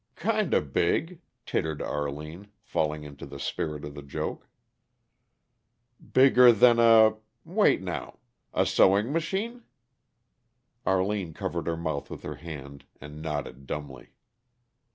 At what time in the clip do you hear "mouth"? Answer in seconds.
11.77-12.09